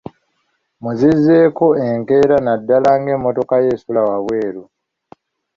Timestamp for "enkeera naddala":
1.87-2.91